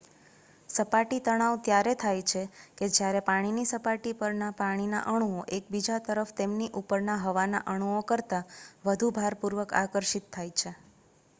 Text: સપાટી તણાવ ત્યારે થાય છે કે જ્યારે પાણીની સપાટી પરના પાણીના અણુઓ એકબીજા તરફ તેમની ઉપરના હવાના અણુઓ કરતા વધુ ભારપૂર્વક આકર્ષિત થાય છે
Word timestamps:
સપાટી 0.69 1.17
તણાવ 1.21 1.55
ત્યારે 1.65 1.91
થાય 1.95 2.23
છે 2.25 2.41
કે 2.77 2.85
જ્યારે 2.89 3.19
પાણીની 3.27 3.65
સપાટી 3.71 4.13
પરના 4.15 4.47
પાણીના 4.55 5.01
અણુઓ 5.11 5.43
એકબીજા 5.57 5.99
તરફ 6.07 6.31
તેમની 6.35 6.71
ઉપરના 6.81 7.19
હવાના 7.25 7.63
અણુઓ 7.67 7.99
કરતા 8.07 8.41
વધુ 8.85 9.11
ભારપૂર્વક 9.15 9.77
આકર્ષિત 9.81 10.33
થાય 10.33 10.57
છે 10.57 10.73